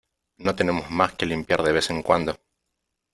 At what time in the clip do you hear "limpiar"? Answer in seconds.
1.27-1.61